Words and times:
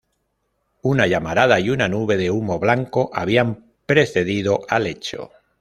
Una 0.81 1.05
llamarada 1.05 1.59
y 1.59 1.69
una 1.69 1.87
nube 1.87 2.17
de 2.17 2.31
humo 2.31 2.57
blanco 2.57 3.11
habían 3.13 3.71
precedido 3.85 4.61
al 4.67 4.87
hecho. 4.87 5.29